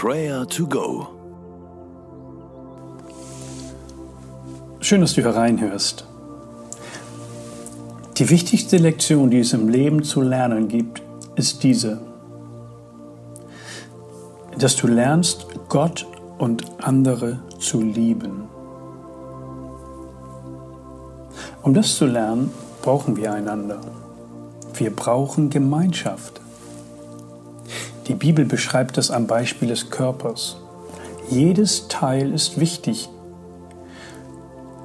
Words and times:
Prayer 0.00 0.46
to 0.46 0.64
Go. 0.64 1.08
Schön, 4.78 5.00
dass 5.00 5.14
du 5.14 5.22
hereinhörst. 5.22 6.06
Die 8.16 8.30
wichtigste 8.30 8.76
Lektion, 8.76 9.28
die 9.28 9.40
es 9.40 9.52
im 9.54 9.68
Leben 9.68 10.04
zu 10.04 10.22
lernen 10.22 10.68
gibt, 10.68 11.02
ist 11.34 11.64
diese. 11.64 12.00
Dass 14.56 14.76
du 14.76 14.86
lernst, 14.86 15.46
Gott 15.68 16.06
und 16.38 16.62
andere 16.80 17.40
zu 17.58 17.82
lieben. 17.82 18.44
Um 21.64 21.74
das 21.74 21.96
zu 21.96 22.06
lernen, 22.06 22.52
brauchen 22.82 23.16
wir 23.16 23.32
einander. 23.32 23.80
Wir 24.74 24.94
brauchen 24.94 25.50
Gemeinschaft. 25.50 26.40
Die 28.08 28.14
Bibel 28.14 28.46
beschreibt 28.46 28.96
das 28.96 29.10
am 29.10 29.26
Beispiel 29.26 29.68
des 29.68 29.90
Körpers. 29.90 30.56
Jedes 31.28 31.88
Teil 31.88 32.32
ist 32.32 32.58
wichtig. 32.58 33.10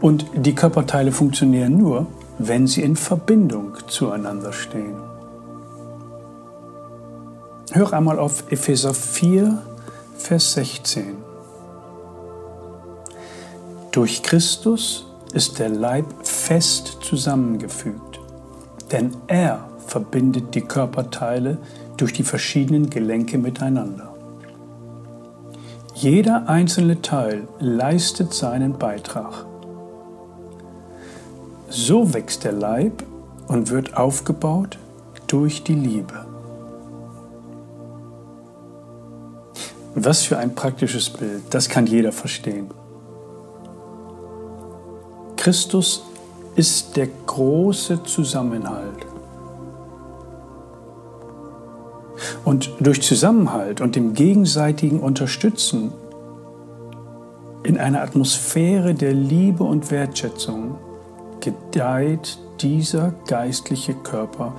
Und 0.00 0.26
die 0.34 0.56
Körperteile 0.56 1.12
funktionieren 1.12 1.78
nur, 1.78 2.08
wenn 2.38 2.66
sie 2.66 2.82
in 2.82 2.96
Verbindung 2.96 3.74
zueinander 3.86 4.52
stehen. 4.52 4.96
Hör 7.70 7.92
einmal 7.92 8.18
auf 8.18 8.50
Epheser 8.50 8.92
4, 8.92 9.62
Vers 10.18 10.54
16. 10.54 11.16
Durch 13.92 14.24
Christus 14.24 15.06
ist 15.32 15.60
der 15.60 15.68
Leib 15.68 16.06
fest 16.24 16.98
zusammengefügt, 17.02 18.18
denn 18.90 19.12
er 19.28 19.68
verbindet 19.86 20.54
die 20.54 20.62
Körperteile 20.62 21.58
durch 22.02 22.12
die 22.12 22.24
verschiedenen 22.24 22.90
Gelenke 22.90 23.38
miteinander. 23.38 24.12
Jeder 25.94 26.48
einzelne 26.48 27.00
Teil 27.00 27.46
leistet 27.60 28.34
seinen 28.34 28.76
Beitrag. 28.76 29.46
So 31.68 32.12
wächst 32.12 32.42
der 32.42 32.50
Leib 32.50 33.04
und 33.46 33.70
wird 33.70 33.96
aufgebaut 33.96 34.78
durch 35.28 35.62
die 35.62 35.76
Liebe. 35.76 36.26
Was 39.94 40.24
für 40.24 40.38
ein 40.38 40.56
praktisches 40.56 41.08
Bild, 41.08 41.42
das 41.50 41.68
kann 41.68 41.86
jeder 41.86 42.10
verstehen. 42.10 42.68
Christus 45.36 46.02
ist 46.56 46.96
der 46.96 47.06
große 47.26 48.02
Zusammenhalt. 48.02 49.11
Und 52.44 52.72
durch 52.80 53.02
Zusammenhalt 53.02 53.80
und 53.80 53.94
dem 53.94 54.14
gegenseitigen 54.14 55.00
Unterstützen 55.00 55.92
in 57.62 57.78
einer 57.78 58.02
Atmosphäre 58.02 58.94
der 58.94 59.12
Liebe 59.12 59.62
und 59.62 59.90
Wertschätzung 59.90 60.76
gedeiht 61.40 62.38
dieser 62.60 63.12
geistliche 63.26 63.94
Körper 63.94 64.54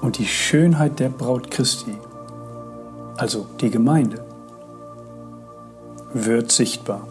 und 0.00 0.18
die 0.18 0.26
Schönheit 0.26 1.00
der 1.00 1.08
Braut 1.08 1.50
Christi, 1.50 1.94
also 3.16 3.46
die 3.60 3.70
Gemeinde, 3.70 4.24
wird 6.14 6.50
sichtbar. 6.50 7.06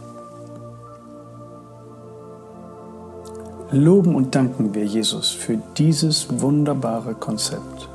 Loben 3.71 4.15
und 4.15 4.33
danken 4.33 4.73
wir 4.73 4.85
Jesus 4.85 5.31
für 5.31 5.59
dieses 5.77 6.41
wunderbare 6.41 7.13
Konzept. 7.13 7.89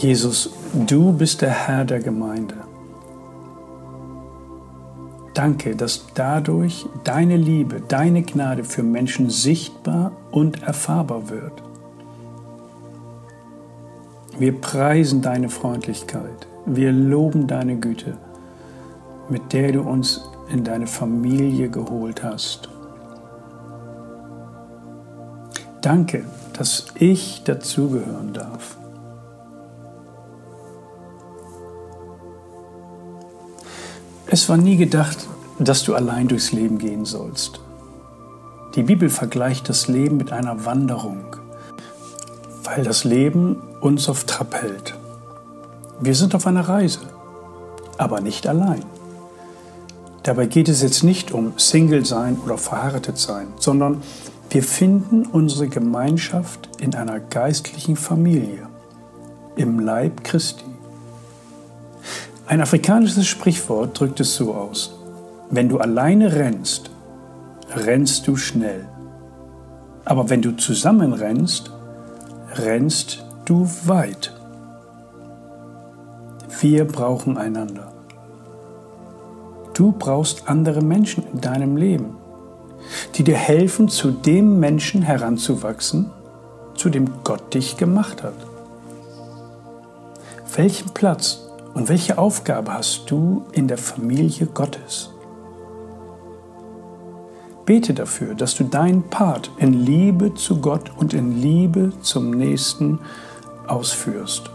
Jesus, 0.00 0.48
du 0.86 1.12
bist 1.12 1.42
der 1.42 1.50
Herr 1.50 1.84
der 1.84 2.00
Gemeinde. 2.00 2.54
Danke, 5.34 5.76
dass 5.76 6.06
dadurch 6.14 6.86
deine 7.04 7.36
Liebe, 7.36 7.82
deine 7.86 8.22
Gnade 8.22 8.64
für 8.64 8.82
Menschen 8.82 9.28
sichtbar 9.28 10.12
und 10.30 10.62
erfahrbar 10.62 11.28
wird. 11.28 11.62
Wir 14.38 14.58
preisen 14.58 15.20
deine 15.20 15.50
Freundlichkeit, 15.50 16.46
wir 16.64 16.92
loben 16.92 17.46
deine 17.46 17.76
Güte, 17.76 18.16
mit 19.28 19.52
der 19.52 19.72
du 19.72 19.82
uns 19.82 20.22
in 20.50 20.64
deine 20.64 20.86
Familie 20.86 21.68
geholt 21.68 22.22
hast. 22.22 22.70
Danke, 25.82 26.24
dass 26.54 26.86
ich 26.98 27.42
dazugehören 27.44 28.32
darf. 28.32 28.79
Es 34.32 34.48
war 34.48 34.56
nie 34.56 34.76
gedacht, 34.76 35.26
dass 35.58 35.82
du 35.82 35.96
allein 35.96 36.28
durchs 36.28 36.52
Leben 36.52 36.78
gehen 36.78 37.04
sollst. 37.04 37.60
Die 38.76 38.84
Bibel 38.84 39.08
vergleicht 39.08 39.68
das 39.68 39.88
Leben 39.88 40.18
mit 40.18 40.30
einer 40.30 40.64
Wanderung, 40.64 41.24
weil 42.62 42.84
das 42.84 43.02
Leben 43.02 43.56
uns 43.80 44.08
auf 44.08 44.22
Trab 44.22 44.54
hält. 44.54 44.96
Wir 45.98 46.14
sind 46.14 46.36
auf 46.36 46.46
einer 46.46 46.68
Reise, 46.68 47.00
aber 47.98 48.20
nicht 48.20 48.46
allein. 48.46 48.84
Dabei 50.22 50.46
geht 50.46 50.68
es 50.68 50.80
jetzt 50.80 51.02
nicht 51.02 51.32
um 51.32 51.54
Single 51.56 52.04
sein 52.04 52.38
oder 52.44 52.56
verheiratet 52.56 53.18
sein, 53.18 53.48
sondern 53.58 54.00
wir 54.50 54.62
finden 54.62 55.26
unsere 55.26 55.66
Gemeinschaft 55.66 56.68
in 56.78 56.94
einer 56.94 57.18
geistlichen 57.18 57.96
Familie, 57.96 58.68
im 59.56 59.80
Leib 59.80 60.22
Christi. 60.22 60.62
Ein 62.50 62.62
afrikanisches 62.62 63.28
Sprichwort 63.28 64.00
drückt 64.00 64.18
es 64.18 64.34
so 64.34 64.52
aus. 64.52 64.92
Wenn 65.50 65.68
du 65.68 65.78
alleine 65.78 66.34
rennst, 66.34 66.90
rennst 67.76 68.26
du 68.26 68.34
schnell. 68.34 68.88
Aber 70.04 70.30
wenn 70.30 70.42
du 70.42 70.56
zusammen 70.56 71.12
rennst, 71.12 71.70
rennst 72.56 73.24
du 73.44 73.68
weit. 73.84 74.34
Wir 76.60 76.86
brauchen 76.86 77.38
einander. 77.38 77.92
Du 79.72 79.92
brauchst 79.92 80.48
andere 80.48 80.82
Menschen 80.82 81.22
in 81.32 81.40
deinem 81.40 81.76
Leben, 81.76 82.16
die 83.14 83.22
dir 83.22 83.36
helfen, 83.36 83.88
zu 83.88 84.10
dem 84.10 84.58
Menschen 84.58 85.02
heranzuwachsen, 85.02 86.10
zu 86.74 86.88
dem 86.90 87.22
Gott 87.22 87.54
dich 87.54 87.76
gemacht 87.76 88.24
hat. 88.24 88.34
Welchen 90.56 90.90
Platz 90.90 91.46
und 91.74 91.88
welche 91.88 92.18
Aufgabe 92.18 92.72
hast 92.72 93.10
du 93.10 93.44
in 93.52 93.68
der 93.68 93.78
Familie 93.78 94.46
Gottes? 94.46 95.10
Bete 97.64 97.94
dafür, 97.94 98.34
dass 98.34 98.56
du 98.56 98.64
deinen 98.64 99.04
Part 99.04 99.50
in 99.58 99.72
Liebe 99.72 100.34
zu 100.34 100.60
Gott 100.60 100.90
und 100.96 101.14
in 101.14 101.40
Liebe 101.40 101.92
zum 102.02 102.32
Nächsten 102.32 102.98
ausführst. 103.66 104.50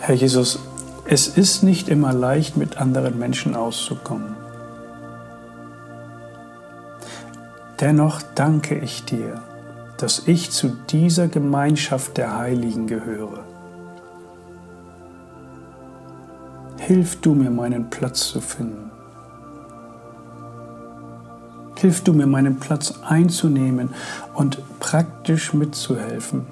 Herr 0.00 0.16
Jesus, 0.16 0.58
es 1.04 1.28
ist 1.28 1.62
nicht 1.62 1.88
immer 1.88 2.12
leicht, 2.12 2.56
mit 2.56 2.78
anderen 2.78 3.20
Menschen 3.20 3.54
auszukommen. 3.54 4.41
Dennoch 7.82 8.22
danke 8.36 8.78
ich 8.78 9.04
dir, 9.06 9.42
dass 9.98 10.28
ich 10.28 10.52
zu 10.52 10.68
dieser 10.68 11.26
Gemeinschaft 11.26 12.16
der 12.16 12.38
Heiligen 12.38 12.86
gehöre. 12.86 13.42
Hilf 16.78 17.20
du 17.20 17.34
mir, 17.34 17.50
meinen 17.50 17.90
Platz 17.90 18.28
zu 18.28 18.40
finden. 18.40 18.92
Hilf 21.76 22.04
du 22.04 22.12
mir, 22.12 22.28
meinen 22.28 22.60
Platz 22.60 22.94
einzunehmen 23.04 23.88
und 24.32 24.62
praktisch 24.78 25.52
mitzuhelfen, 25.52 26.46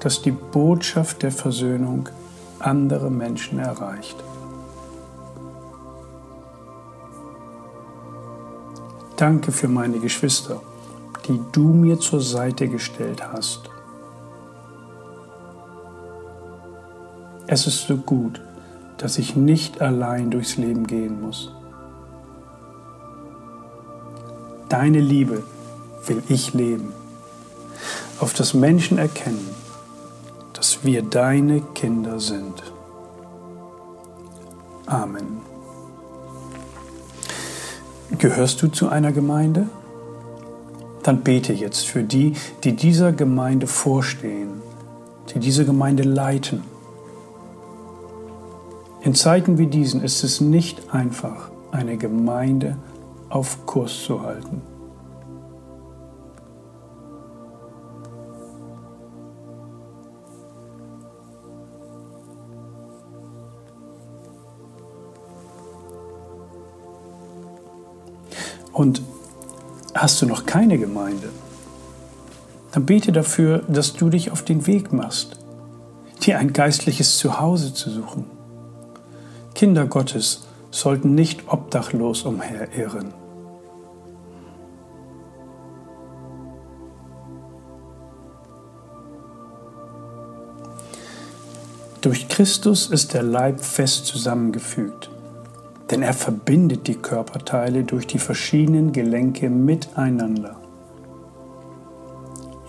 dass 0.00 0.22
die 0.22 0.30
Botschaft 0.30 1.22
der 1.22 1.30
Versöhnung 1.30 2.08
andere 2.58 3.10
Menschen 3.10 3.58
erreicht. 3.58 4.16
Danke 9.22 9.52
für 9.52 9.68
meine 9.68 10.00
Geschwister, 10.00 10.60
die 11.28 11.40
du 11.52 11.68
mir 11.68 12.00
zur 12.00 12.20
Seite 12.20 12.66
gestellt 12.66 13.22
hast. 13.32 13.70
Es 17.46 17.68
ist 17.68 17.86
so 17.86 17.98
gut, 17.98 18.40
dass 18.98 19.18
ich 19.18 19.36
nicht 19.36 19.80
allein 19.80 20.32
durchs 20.32 20.56
Leben 20.56 20.88
gehen 20.88 21.20
muss. 21.20 21.52
Deine 24.68 24.98
Liebe 24.98 25.44
will 26.04 26.20
ich 26.28 26.52
leben. 26.52 26.92
auf 28.18 28.34
das 28.34 28.54
Menschen 28.54 28.98
erkennen, 28.98 29.50
dass 30.52 30.82
wir 30.82 31.02
deine 31.02 31.60
Kinder 31.74 32.18
sind. 32.18 32.60
Amen. 34.86 35.51
Gehörst 38.18 38.62
du 38.62 38.68
zu 38.68 38.88
einer 38.88 39.12
Gemeinde? 39.12 39.68
Dann 41.02 41.22
bete 41.22 41.52
jetzt 41.52 41.86
für 41.86 42.02
die, 42.02 42.34
die 42.62 42.76
dieser 42.76 43.12
Gemeinde 43.12 43.66
vorstehen, 43.66 44.62
die 45.32 45.40
diese 45.40 45.64
Gemeinde 45.64 46.04
leiten. 46.04 46.62
In 49.00 49.14
Zeiten 49.14 49.58
wie 49.58 49.66
diesen 49.66 50.02
ist 50.02 50.22
es 50.22 50.40
nicht 50.40 50.94
einfach, 50.94 51.50
eine 51.72 51.96
Gemeinde 51.96 52.76
auf 53.28 53.66
Kurs 53.66 54.04
zu 54.04 54.22
halten. 54.22 54.62
Und 68.72 69.02
hast 69.94 70.22
du 70.22 70.26
noch 70.26 70.46
keine 70.46 70.78
Gemeinde, 70.78 71.28
dann 72.72 72.86
bete 72.86 73.12
dafür, 73.12 73.62
dass 73.68 73.92
du 73.92 74.08
dich 74.08 74.30
auf 74.30 74.42
den 74.42 74.66
Weg 74.66 74.92
machst, 74.92 75.36
dir 76.24 76.38
ein 76.38 76.52
geistliches 76.52 77.18
Zuhause 77.18 77.74
zu 77.74 77.90
suchen. 77.90 78.24
Kinder 79.54 79.86
Gottes 79.86 80.46
sollten 80.70 81.14
nicht 81.14 81.48
obdachlos 81.48 82.22
umherirren. 82.22 83.12
Durch 92.00 92.26
Christus 92.28 92.86
ist 92.90 93.14
der 93.14 93.22
Leib 93.22 93.60
fest 93.60 94.06
zusammengefügt 94.06 95.11
denn 95.92 96.02
er 96.02 96.14
verbindet 96.14 96.86
die 96.88 96.94
Körperteile 96.94 97.84
durch 97.84 98.06
die 98.06 98.18
verschiedenen 98.18 98.92
Gelenke 98.92 99.50
miteinander. 99.50 100.56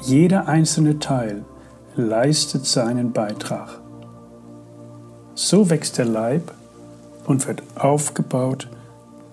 Jeder 0.01 0.49
einzelne 0.49 0.99
Teil 0.99 1.45
leistet 1.95 2.65
seinen 2.65 3.13
Beitrag. 3.13 3.79
So 5.35 5.69
wächst 5.69 5.97
der 5.97 6.05
Leib 6.05 6.53
und 7.25 7.47
wird 7.47 7.63
aufgebaut 7.75 8.67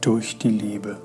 durch 0.00 0.38
die 0.38 0.50
Liebe. 0.50 0.98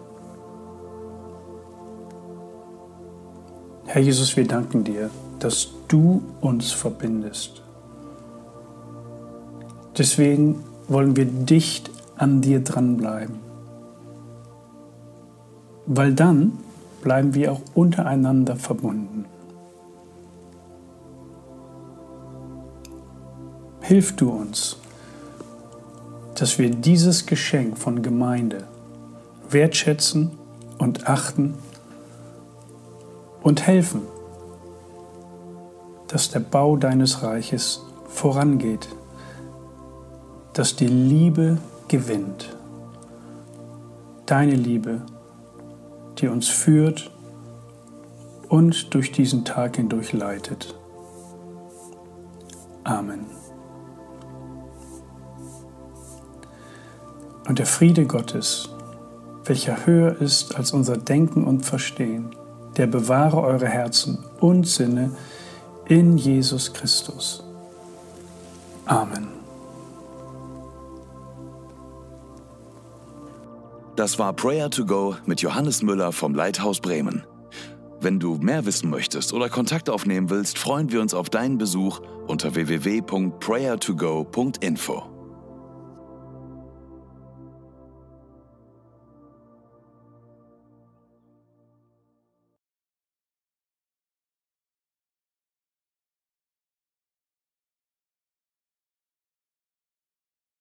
Herr 3.88 4.02
Jesus, 4.04 4.38
wir 4.38 4.48
danken 4.48 4.84
dir, 4.84 5.10
dass 5.40 5.70
du 5.88 6.22
uns 6.40 6.72
verbindest. 6.72 7.64
Deswegen 9.98 10.64
wollen 10.88 11.16
wir 11.16 11.26
dicht 11.26 11.94
an 12.18 12.42
dir 12.42 12.62
dranbleiben. 12.64 13.40
Weil 15.86 16.14
dann 16.14 16.54
bleiben 17.02 17.34
wir 17.34 17.52
auch 17.52 17.62
untereinander 17.74 18.56
verbunden. 18.56 19.26
Hilf 23.82 24.16
du 24.16 24.32
uns, 24.32 24.78
dass 26.34 26.58
wir 26.58 26.72
dieses 26.72 27.28
Geschenk 27.28 27.78
von 27.78 28.02
Gemeinde 28.02 28.64
wertschätzen 29.50 30.32
und 30.80 31.08
achten 31.08 31.54
und 33.44 33.68
helfen, 33.68 34.02
dass 36.08 36.32
der 36.32 36.40
Bau 36.40 36.78
deines 36.78 37.22
Reiches 37.22 37.84
vorangeht, 38.08 38.90
dass 40.54 40.76
die 40.76 40.88
Liebe 40.88 41.60
gewinnt. 41.88 42.56
Deine 44.26 44.56
Liebe, 44.56 45.02
die 46.18 46.28
uns 46.28 46.48
führt 46.48 47.12
und 48.50 48.94
durch 48.94 49.12
diesen 49.12 49.46
Tag 49.46 49.76
hindurch 49.76 50.14
leitet. 50.14 50.76
Amen. 52.84 53.26
Und 57.48 57.60
der 57.60 57.66
Friede 57.66 58.06
Gottes, 58.06 58.70
welcher 59.44 59.86
höher 59.86 60.20
ist 60.20 60.56
als 60.56 60.72
unser 60.72 60.98
Denken 60.98 61.44
und 61.44 61.66
Verstehen, 61.66 62.36
der 62.78 62.88
bewahre 62.88 63.42
eure 63.42 63.68
Herzen 63.68 64.24
und 64.40 64.68
Sinne 64.68 65.12
in 65.88 66.18
Jesus 66.18 66.74
Christus. 66.74 67.44
Amen. 68.86 69.25
Das 73.95 74.19
war 74.19 74.33
Prayer 74.33 74.69
to 74.69 74.86
Go 74.86 75.15
mit 75.25 75.42
Johannes 75.42 75.81
Müller 75.81 76.12
vom 76.12 76.36
Leithaus 76.36 76.81
Bremen. 76.81 77.24
Wenn 78.01 78.19
du 78.19 78.36
mehr 78.36 78.65
wissen 78.65 78.89
möchtest 78.89 79.31
oder 79.31 79.47
Kontakt 79.47 79.89
aufnehmen 79.89 80.30
willst, 80.30 80.57
freuen 80.57 80.92
wir 80.92 81.00
uns 81.00 81.13
auf 81.13 81.30
deinen 81.30 81.57
Besuch 81.57 82.01
unter 82.27 82.56
www.prayertogo.info. 82.56 85.15